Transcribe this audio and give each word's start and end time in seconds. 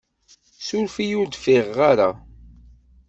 Sureft-iyi 0.65 1.15
ur 1.21 1.27
d-fiɣeɣ 1.27 1.79
ara. 1.91 2.09